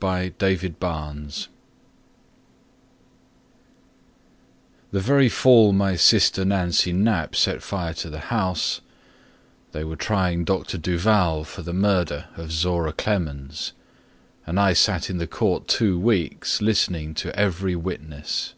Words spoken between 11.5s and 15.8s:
the murder of Zora Clemens, And I sat in the court